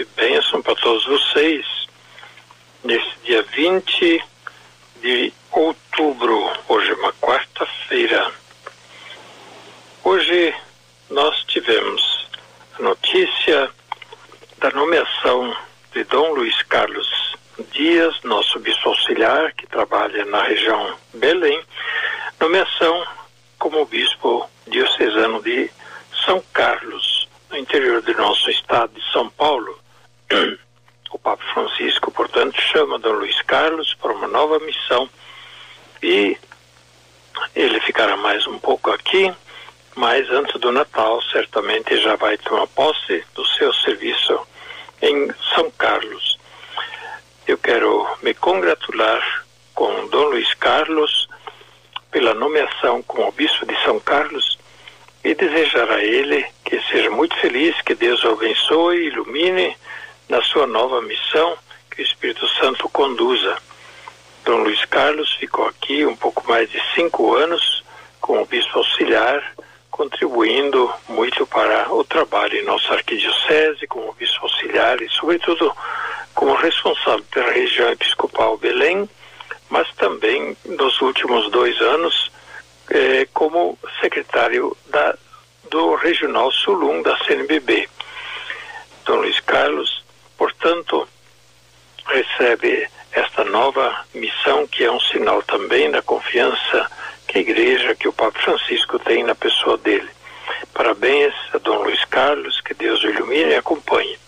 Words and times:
e 0.00 0.04
bênção 0.16 0.62
para 0.62 0.74
todos 0.76 1.04
vocês. 1.04 1.66
Nesse 2.82 3.10
dia 3.22 3.42
20 3.42 4.24
de 5.02 5.30
outubro, 5.52 6.50
hoje 6.68 6.90
é 6.90 6.94
uma 6.94 7.12
quarta-feira. 7.14 8.32
Hoje 10.02 10.54
nós 11.10 11.44
tivemos 11.44 12.26
a 12.78 12.82
notícia 12.82 13.70
da 14.56 14.70
nomeação 14.70 15.54
de 15.92 16.02
Dom 16.04 16.32
Luiz 16.32 16.62
Carlos 16.62 17.36
Dias, 17.70 18.18
nosso 18.22 18.58
bispo 18.58 18.88
auxiliar, 18.88 19.52
que 19.52 19.66
trabalha 19.66 20.24
na 20.24 20.42
região 20.44 20.96
Belém, 21.12 21.62
nomeação 22.40 23.06
como 23.58 23.84
bispo 23.84 24.48
diocesano 24.66 25.42
de 25.42 25.70
São 26.24 26.42
Carlos, 26.54 27.28
no 27.50 27.58
interior 27.58 28.00
do 28.00 28.14
nosso 28.14 28.50
estado 28.50 28.94
de 28.94 29.12
São 29.12 29.28
Paulo. 29.28 29.79
O 31.10 31.18
Papa 31.18 31.42
Francisco, 31.52 32.12
portanto, 32.12 32.60
chama 32.60 33.00
Dom 33.00 33.14
Luiz 33.14 33.42
Carlos 33.42 33.94
para 33.94 34.12
uma 34.12 34.28
nova 34.28 34.60
missão 34.60 35.10
e 36.00 36.38
ele 37.54 37.80
ficará 37.80 38.16
mais 38.16 38.46
um 38.46 38.56
pouco 38.56 38.92
aqui, 38.92 39.34
mas 39.96 40.30
antes 40.30 40.60
do 40.60 40.70
Natal, 40.70 41.20
certamente 41.22 42.00
já 42.00 42.14
vai 42.14 42.38
tomar 42.38 42.68
posse 42.68 43.24
do 43.34 43.44
seu 43.44 43.72
serviço 43.74 44.38
em 45.02 45.32
São 45.52 45.68
Carlos. 45.72 46.38
Eu 47.44 47.58
quero 47.58 48.06
me 48.22 48.32
congratular 48.32 49.44
com 49.74 50.06
Dom 50.06 50.26
Luiz 50.26 50.54
Carlos 50.54 51.28
pela 52.12 52.34
nomeação 52.34 53.02
como 53.02 53.32
bispo 53.32 53.66
de 53.66 53.76
São 53.82 53.98
Carlos 53.98 54.60
e 55.24 55.34
desejar 55.34 55.90
a 55.90 56.04
ele 56.04 56.46
que 56.64 56.80
seja 56.82 57.10
muito 57.10 57.36
feliz, 57.38 57.80
que 57.82 57.96
Deus 57.96 58.22
o 58.22 58.30
abençoe 58.30 59.08
ilumine 59.08 59.76
na 60.30 60.40
sua 60.42 60.66
nova 60.66 61.02
missão, 61.02 61.58
que 61.90 62.00
o 62.00 62.04
Espírito 62.04 62.46
Santo 62.48 62.88
conduza. 62.88 63.58
Dom 64.44 64.58
Luiz 64.62 64.84
Carlos 64.84 65.34
ficou 65.34 65.66
aqui 65.66 66.06
um 66.06 66.14
pouco 66.16 66.48
mais 66.48 66.70
de 66.70 66.80
cinco 66.94 67.34
anos 67.34 67.82
como 68.20 68.46
bispo 68.46 68.78
auxiliar, 68.78 69.42
contribuindo 69.90 70.90
muito 71.08 71.44
para 71.46 71.92
o 71.92 72.04
trabalho 72.04 72.56
em 72.56 72.64
nossa 72.64 72.94
arquidiocese, 72.94 73.88
como 73.88 74.12
bispo 74.12 74.44
auxiliar 74.44 75.02
e, 75.02 75.08
sobretudo, 75.10 75.74
como 76.32 76.54
responsável 76.54 77.24
pela 77.32 77.50
região 77.50 77.90
episcopal 77.90 78.56
Belém, 78.56 79.10
mas 79.68 79.92
também 79.96 80.56
nos 80.64 81.00
últimos 81.00 81.50
dois 81.50 81.78
anos 81.80 82.30
eh, 82.90 83.26
como 83.34 83.76
secretário 84.00 84.76
da, 84.86 85.16
do 85.68 85.96
Regional 85.96 86.52
Sulum 86.52 87.02
da 87.02 87.18
CNBB. 87.24 87.88
Dom 89.04 89.16
Luiz 89.16 89.40
Carlos, 89.40 89.99
portanto, 90.40 91.06
recebe 92.06 92.88
esta 93.12 93.44
nova 93.44 94.06
missão 94.14 94.66
que 94.66 94.82
é 94.82 94.90
um 94.90 94.98
sinal 94.98 95.42
também 95.42 95.90
da 95.90 96.00
confiança 96.00 96.90
que 97.28 97.36
a 97.36 97.40
igreja, 97.42 97.94
que 97.94 98.08
o 98.08 98.12
Papa 98.12 98.38
Francisco 98.40 98.98
tem 98.98 99.22
na 99.22 99.34
pessoa 99.34 99.76
dele. 99.76 100.08
Parabéns 100.72 101.34
a 101.52 101.58
Dom 101.58 101.82
Luiz 101.82 102.02
Carlos, 102.06 102.58
que 102.62 102.72
Deus 102.72 103.04
o 103.04 103.10
ilumine 103.10 103.50
e 103.50 103.56
acompanhe. 103.56 104.18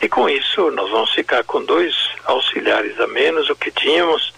E 0.00 0.08
com 0.08 0.28
isso, 0.28 0.70
nós 0.70 0.88
vamos 0.90 1.12
ficar 1.12 1.42
com 1.42 1.64
dois 1.64 1.92
auxiliares 2.24 2.98
a 3.00 3.08
menos 3.08 3.48
do 3.48 3.56
que 3.56 3.72
tínhamos. 3.72 4.32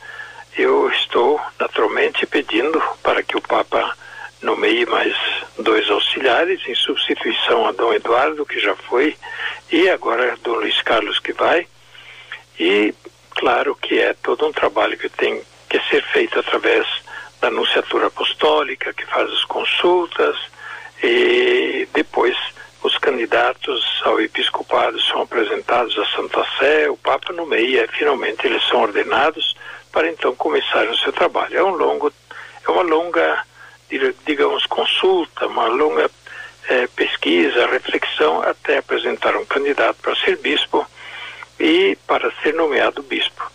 Eu 0.57 0.89
estou 0.89 1.39
naturalmente 1.61 2.25
pedindo 2.25 2.83
para 3.03 3.23
que 3.23 3.37
o 3.37 3.43
Papa 3.43 3.95
nomeie 4.41 4.87
mais 4.87 5.15
dois 5.59 5.88
em 6.67 6.75
substituição 6.75 7.67
a 7.67 7.73
Dom 7.73 7.93
Eduardo, 7.95 8.45
que 8.45 8.61
já 8.61 8.75
foi, 8.75 9.17
e 9.71 9.89
agora 9.89 10.37
Dom 10.43 10.57
Luiz 10.57 10.81
Carlos, 10.83 11.19
que 11.19 11.33
vai. 11.33 11.67
E 12.59 12.95
claro 13.31 13.75
que 13.75 13.99
é 13.99 14.15
todo 14.15 14.47
um 14.47 14.53
trabalho 14.53 14.99
que 14.99 15.09
tem 15.09 15.43
que 15.69 15.81
ser 15.89 16.03
feito 16.13 16.39
através 16.39 16.87
da 17.41 17.49
Anunciatura 17.49 18.09
Apostólica, 18.09 18.93
que 18.93 19.07
faz 19.07 19.31
as 19.31 19.45
consultas, 19.45 20.37
e 21.03 21.89
depois 21.95 22.37
os 22.83 22.99
candidatos 22.99 24.03
ao 24.05 24.21
episcopado 24.21 25.01
são 25.03 25.23
apresentados 25.23 25.99
à 25.99 26.05
Santa 26.07 26.45
Sé, 26.59 26.91
o 26.91 26.97
Papa 26.97 27.33
nomeia, 27.33 27.89
finalmente 27.89 28.47
eles 28.47 28.63
são 28.69 28.83
ordenados 28.83 29.57
para 29.91 30.09
então 30.09 30.35
começarem 30.35 30.91
o 30.91 30.99
seu 30.99 31.13
trabalho. 31.13 31.57
É 31.57 31.63
um 31.63 31.75
longo, 31.75 32.13
é 32.67 32.71
uma 32.71 32.83
longa, 32.83 33.45
digamos, 34.27 34.67
consulta, 34.67 35.47
uma 35.47 35.67
longa 35.67 36.11
é, 36.69 36.87
pesquisa, 36.89 37.67
reflexão 37.67 38.43
até 38.43 38.79
apresentar 38.79 39.35
um 39.37 39.45
candidato 39.45 39.97
para 40.03 40.15
ser 40.17 40.37
bispo 40.37 40.87
e 41.59 41.97
para 42.07 42.31
ser 42.43 42.55
nomeado 42.55 43.03
bispo. 43.03 43.51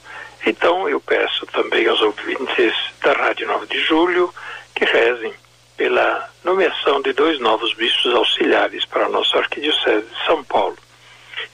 Então 0.46 0.90
eu 0.90 1.00
peço 1.00 1.46
também 1.48 1.88
aos 1.88 2.02
ouvintes 2.02 2.74
da 3.02 3.14
Rádio 3.14 3.48
9 3.48 3.68
de 3.68 3.80
Julho 3.80 4.34
que 4.76 4.84
rezem 4.84 5.34
pela 5.78 6.30
nomeação 6.44 7.02
de 7.02 7.14
dois 7.14 7.40
novos 7.40 7.74
bispos 7.76 8.14
auxiliares 8.14 8.84
para 8.86 9.06
a 9.06 9.10
nossa 9.10 9.38
Arquidiocese 9.38 10.06
de 10.06 10.26
São 10.26 10.44
Paulo 10.44 10.78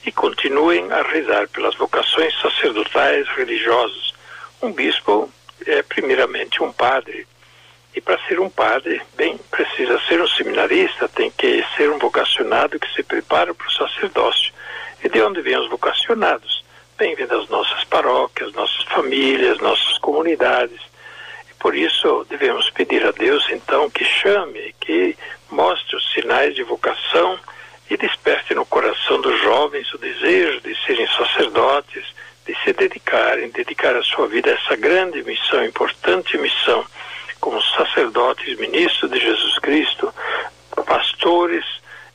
e 0.05 0.11
continuem 0.11 0.91
a 0.91 1.03
rezar 1.03 1.47
pelas 1.49 1.75
vocações 1.75 2.33
sacerdotais 2.41 3.27
religiosas. 3.29 4.13
Um 4.61 4.71
bispo 4.71 5.31
é 5.65 5.81
primeiramente 5.83 6.63
um 6.63 6.71
padre 6.71 7.27
e 7.99 8.01
para 8.01 8.17
ser 8.29 8.39
um 8.39 8.49
padre, 8.49 9.01
bem, 9.17 9.37
precisa 9.51 9.99
ser 10.07 10.21
um 10.21 10.27
seminarista, 10.29 11.09
tem 11.09 11.29
que 11.29 11.61
ser 11.75 11.91
um 11.91 11.99
vocacionado 11.99 12.79
que 12.79 12.89
se 12.93 13.03
prepara 13.03 13.53
para 13.53 13.67
o 13.67 13.71
sacerdócio. 13.71 14.53
E 15.03 15.09
de 15.09 15.21
onde 15.21 15.41
vêm 15.41 15.57
os 15.57 15.69
vocacionados? 15.69 16.63
Bem, 16.97 17.13
vem 17.13 17.27
das 17.27 17.49
nossas 17.49 17.83
paróquias, 17.83 18.53
nossas 18.53 18.83
famílias, 18.83 19.59
nossas 19.59 19.97
comunidades. 19.97 20.79
E 21.51 21.53
por 21.55 21.75
isso 21.75 22.25
devemos 22.29 22.69
pedir 22.69 23.05
a 23.05 23.11
Deus, 23.11 23.45
então, 23.49 23.89
que 23.89 24.05
chame, 24.05 24.73
que 24.79 25.17
mostre 25.51 25.97
os 25.97 26.13
sinais 26.13 26.55
de 26.55 26.63
vocação 26.63 27.37
e 27.89 27.97
desperte 27.97 28.55
no 28.55 28.65
coração 28.65 29.19
dos 29.19 29.41
jovens 29.41 29.93
o 29.93 29.97
desejo 29.97 30.61
de 30.61 30.73
serem 30.85 31.07
sacerdotes, 31.07 32.05
de 32.47 32.55
se 32.63 32.71
dedicarem, 32.71 33.49
dedicar 33.49 33.93
a 33.97 34.03
sua 34.03 34.25
vida 34.25 34.51
a 34.51 34.53
essa 34.53 34.77
grande 34.77 35.21
missão, 35.21 35.65
importante 35.65 36.37
missão, 36.37 36.85
como 37.39 37.61
sacerdotes, 37.61 38.57
ministros 38.57 39.11
de 39.11 39.19
Jesus 39.19 39.57
Cristo, 39.59 40.13
pastores, 40.85 41.65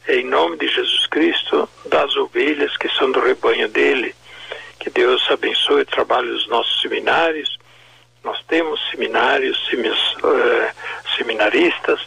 em 0.08 0.24
nome 0.24 0.56
de 0.56 0.68
Jesus 0.68 1.06
Cristo, 1.06 1.68
das 1.86 2.14
ovelhas 2.16 2.76
que 2.76 2.88
são 2.90 3.10
do 3.10 3.20
rebanho 3.20 3.68
dele. 3.68 4.14
Que 4.78 4.90
Deus 4.90 5.24
abençoe 5.30 5.82
o 5.82 5.86
trabalho 5.86 6.32
dos 6.32 6.46
nossos 6.48 6.80
seminários. 6.82 7.58
Nós 8.22 8.38
temos 8.46 8.80
seminários, 8.90 9.58
uh, 9.72 11.16
seminaristas, 11.16 12.00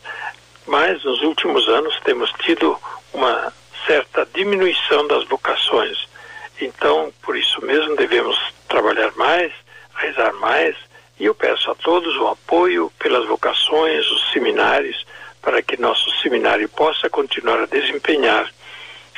mas 0.66 1.04
nos 1.04 1.22
últimos 1.22 1.68
anos 1.70 2.00
temos 2.04 2.32
tido 2.44 2.78
uma 3.14 3.54
certa 3.86 4.28
diminuição 4.34 5.08
das 5.08 5.24
vocações. 5.26 6.08
Então, 6.60 7.12
por 7.22 7.36
isso 7.38 7.64
mesmo, 7.66 7.96
devemos 7.96 8.38
trabalhar 8.68 9.12
mais, 9.16 9.52
rezar 9.96 10.34
mais, 10.34 10.76
e 11.20 11.26
eu 11.26 11.34
peço 11.34 11.72
a 11.72 11.76
todos 11.76 12.16
o 12.18 12.28
apoio 12.28 12.92
pelas 13.00 13.26
vocações, 13.26 14.10
os 14.12 14.32
seminários, 14.32 15.06
para 15.42 15.62
que 15.62 15.80
nosso 15.80 16.10
seminário 16.22 16.68
possa 16.70 17.10
continuar 17.10 17.62
a 17.62 17.66
desempenhar 17.66 18.52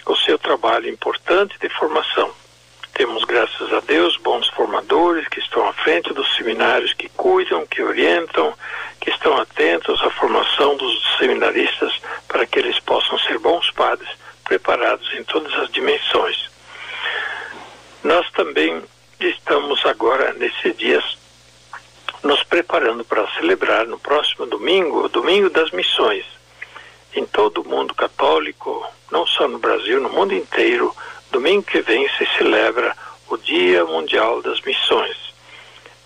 o 0.06 0.16
seu 0.16 0.38
trabalho 0.40 0.90
importante 0.90 1.58
de 1.60 1.70
formação. 1.70 2.32
Temos, 2.94 3.24
graças 3.24 3.72
a 3.74 3.80
Deus, 3.80 4.18
bons 4.18 4.48
formadores 4.50 5.28
que 5.28 5.40
estão 5.40 5.68
à 5.68 5.74
frente 5.74 6.14
dos 6.14 6.36
seminários, 6.36 6.94
que 6.94 7.08
cuidam, 7.10 7.66
que 7.66 7.82
orientam, 7.82 8.54
que 9.00 9.10
estão 9.10 9.38
atentos 9.38 10.02
à 10.04 10.10
formação 10.10 10.76
dos 10.76 11.18
seminaristas 11.18 11.94
para 12.28 12.46
que 12.46 12.60
eles 12.60 12.80
possam 12.80 13.18
ser 13.20 13.40
bons 13.40 13.72
padres, 13.72 14.10
preparados 14.44 15.14
em 15.14 15.24
todas 15.24 15.54
as 15.54 15.70
dimensões. 15.72 16.50
Nós 18.04 18.30
também 18.32 18.82
estamos 19.20 19.86
agora, 19.86 20.34
nesses 20.34 20.76
dias, 20.76 21.19
nos 22.24 22.44
preparando 22.44 23.04
para 23.04 23.28
celebrar 23.32 23.88
no 23.88 24.00
próximo 24.00 24.46
domingo, 24.46 25.06
o 25.06 25.10
Domingo 25.10 25.50
das 25.50 25.72
Missões. 25.72 26.26
Em 27.16 27.26
todo 27.26 27.62
o 27.62 27.68
mundo 27.68 27.94
católico, 27.94 28.86
não 29.12 29.26
só 29.26 29.48
no 29.48 29.58
Brasil, 29.58 30.00
no 30.02 30.10
mundo 30.10 30.34
inteiro, 30.34 30.96
domingo 31.32 31.64
que 31.64 31.82
vem 31.82 32.08
se 32.18 32.26
celebra 32.38 32.96
o 33.30 33.38
Dia 33.38 33.86
Mundial 33.86 34.42
das 34.42 34.62
Missões. 34.62 35.18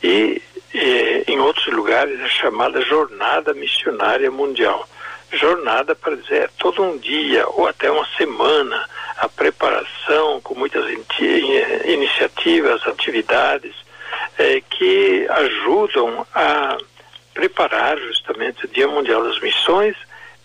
E, 0.01 0.42
e 0.74 1.24
em 1.27 1.39
outros 1.39 1.68
lugares 1.68 2.19
é 2.19 2.27
chamada 2.27 2.81
Jornada 2.81 3.54
Missionária 3.54 4.30
Mundial. 4.30 4.88
Jornada 5.31 5.95
para 5.95 6.16
dizer 6.16 6.44
é 6.44 6.50
todo 6.59 6.83
um 6.83 6.98
dia 6.98 7.48
ou 7.48 7.68
até 7.68 7.89
uma 7.89 8.06
semana 8.18 8.88
a 9.18 9.27
preparação 9.27 10.39
com 10.42 10.54
muitas 10.54 10.86
iniciativas, 11.86 12.86
atividades 12.86 13.74
é, 14.38 14.62
que 14.62 15.27
ajudam 15.30 16.25
a 16.33 16.77
preparar 17.33 17.97
justamente 17.97 18.65
o 18.65 18.68
Dia 18.68 18.88
Mundial 18.88 19.24
das 19.24 19.39
Missões, 19.39 19.95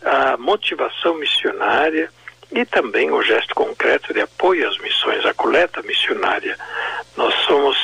a 0.04 0.36
motivação 0.36 1.14
missionária 1.14 2.10
e 2.50 2.64
também 2.64 3.10
o 3.10 3.22
gesto 3.22 3.54
concreto 3.54 4.14
de 4.14 4.20
apoio 4.20 4.68
às 4.68 4.78
missões, 4.78 5.24
a 5.26 5.34
coleta 5.34 5.82
missionária. 5.82 6.56
Nós 7.16 7.34
somos 7.46 7.76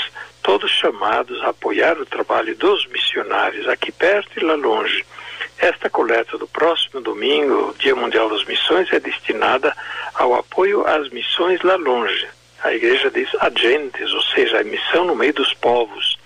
todos 0.42 0.70
chamados 0.70 1.42
a 1.42 1.48
apoiar 1.48 1.98
o 1.98 2.06
trabalho 2.06 2.56
dos 2.56 2.86
missionários 2.86 3.68
aqui 3.68 3.92
perto 3.92 4.38
e 4.38 4.44
lá 4.44 4.54
longe. 4.54 5.04
Esta 5.58 5.88
coleta 5.88 6.36
do 6.38 6.46
próximo 6.48 7.00
domingo, 7.00 7.74
Dia 7.78 7.94
Mundial 7.94 8.28
das 8.28 8.44
Missões, 8.44 8.92
é 8.92 9.00
destinada 9.00 9.74
ao 10.14 10.34
apoio 10.34 10.86
às 10.86 11.08
missões 11.10 11.60
lá 11.62 11.76
longe. 11.76 12.26
A 12.64 12.72
igreja 12.72 13.10
diz 13.10 13.28
agentes, 13.40 14.10
ou 14.12 14.22
seja, 14.22 14.60
a 14.60 14.64
missão 14.64 15.04
no 15.04 15.14
meio 15.14 15.34
dos 15.34 15.52
povos. 15.52 16.18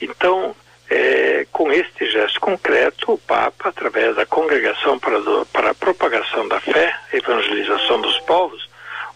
Então, 0.00 0.54
é, 0.90 1.46
com 1.50 1.72
este 1.72 2.10
gesto 2.10 2.38
concreto, 2.38 3.12
o 3.12 3.18
Papa, 3.18 3.70
através 3.70 4.14
da 4.14 4.26
Congregação 4.26 4.98
para, 4.98 5.18
do, 5.18 5.46
para 5.46 5.70
a 5.70 5.74
Propagação 5.74 6.46
da 6.46 6.60
Fé, 6.60 6.94
Evangelização 7.10 8.02
dos 8.02 8.18
Povos, 8.20 8.68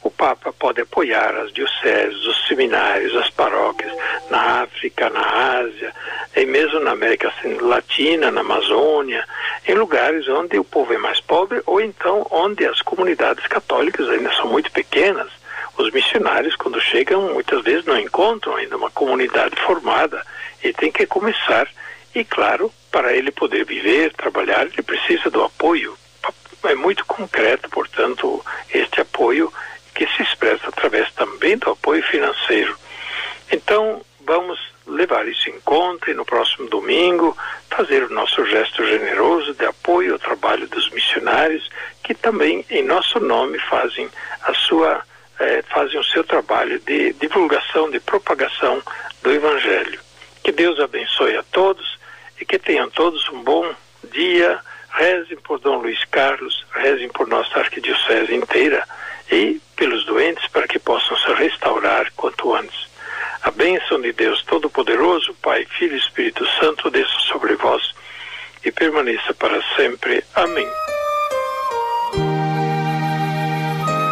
o 0.03 0.11
Papa 0.11 0.51
pode 0.59 0.81
apoiar 0.81 1.37
as 1.37 1.53
dioceses, 1.53 2.25
os 2.25 2.49
seminários, 2.49 3.15
as 3.17 3.29
paróquias 3.29 3.93
na 4.31 4.63
África, 4.63 5.11
na 5.11 5.59
Ásia, 5.59 5.93
e 6.35 6.47
mesmo 6.47 6.81
na 6.81 6.93
América 6.93 7.31
Latina, 7.61 8.31
na 8.31 8.41
Amazônia, 8.41 9.27
em 9.69 9.75
lugares 9.75 10.27
onde 10.27 10.59
o 10.59 10.65
povo 10.65 10.95
é 10.95 10.99
mais 10.99 11.21
pobre 11.21 11.63
ou 11.67 11.83
então 11.83 12.27
onde 12.31 12.65
as 12.65 12.81
comunidades 12.81 13.47
católicas 13.47 14.09
ainda 14.09 14.33
são 14.33 14.47
muito 14.47 14.73
pequenas. 14.73 15.40
Os 15.81 15.91
missionários, 15.93 16.57
quando 16.57 16.79
chegam, 16.79 17.33
muitas 17.33 17.65
vezes 17.65 17.87
não 17.87 17.99
encontram 17.99 18.55
ainda 18.55 18.77
uma 18.77 18.91
comunidade 18.91 19.57
formada 19.63 20.23
e 20.63 20.75
tem 20.75 20.93
que 20.93 21.07
começar. 21.07 21.67
E, 22.15 22.23
claro, 22.23 22.71
para 22.93 23.15
ele 23.15 23.31
poder 23.31 23.65
viver, 23.65 24.13
trabalhar, 24.13 24.67
ele 24.67 24.83
precisa 24.83 25.31
do 25.31 25.43
apoio. 25.43 25.97
É 26.65 26.75
muito 26.75 27.07
concreto, 27.07 27.71
portanto, 27.71 28.45
este 28.75 29.01
apoio 29.01 29.51
que 29.95 30.07
se 30.09 30.23
expressa 30.23 30.69
através 30.69 31.11
também 31.15 31.57
do 31.57 31.71
apoio 31.71 32.03
financeiro. 32.03 32.77
Então, 33.51 34.03
vamos 34.21 34.59
levar 34.87 35.27
isso 35.29 35.49
em 35.49 35.59
conta 35.61 36.11
e 36.11 36.15
no 36.15 36.27
próximo 36.27 36.69
domingo 36.69 37.35
fazer 37.71 38.03
o 38.03 38.13
nosso 38.13 38.45
gesto 38.45 38.85
generoso 38.85 39.55
de 39.55 39.65
apoio 39.65 40.13
ao 40.13 40.19
trabalho 40.19 40.69
dos 40.69 40.91
missionários 40.91 41.71
que 42.05 42.13
também 42.13 42.67
em 42.69 42.83
nosso 42.83 43.19
nome 43.19 43.59
fazem 43.61 44.11
a 44.43 44.53
sua 44.53 45.03
eh, 45.41 45.63
fazem 45.69 45.99
o 45.99 46.05
seu 46.05 46.23
trabalho 46.23 46.79
de 46.81 47.13
divulgação, 47.15 47.91
de 47.91 47.99
propagação 47.99 48.83
do 49.23 49.33
evangelho. 49.33 49.99
Que 50.43 50.53
Deus 50.53 50.79
abençoe 50.79 51.37
a 51.37 51.43
todos 51.43 51.99
e 52.41 52.45
que 52.45 52.59
tenham 52.59 52.89
todos 52.91 53.29
um 53.31 53.43
bom 53.43 53.75
dia. 54.13 54.61
Rezem 54.91 55.37
por 55.39 55.59
Dom 55.59 55.77
Luiz 55.79 56.05
Carlos, 56.05 56.67
rezem 56.75 57.09
por 57.09 57.27
nossa 57.27 57.59
arquidiocese 57.59 58.35
inteira 58.35 58.87
e 59.31 59.61
pelos 59.77 60.05
doentes 60.05 60.47
para 60.49 60.67
que 60.67 60.79
possam 60.79 61.17
se 61.17 61.33
restaurar 61.35 62.13
quanto 62.17 62.55
antes. 62.55 62.91
A 63.43 63.51
bênção 63.51 64.01
de 64.01 64.13
Deus 64.13 64.43
Todo-Poderoso, 64.43 65.35
Pai, 65.41 65.65
Filho 65.65 65.95
e 65.95 65.99
Espírito 65.99 66.47
Santo, 66.59 66.91
desça 66.91 67.19
sobre 67.21 67.55
vós 67.55 67.95
e 68.65 68.71
permaneça 68.71 69.33
para 69.33 69.63
sempre. 69.77 70.23
Amém. 70.35 70.69